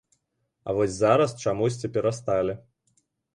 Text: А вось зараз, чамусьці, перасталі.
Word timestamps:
А 0.67 0.73
вось 0.77 0.95
зараз, 1.01 1.35
чамусьці, 1.43 1.91
перасталі. 1.99 2.57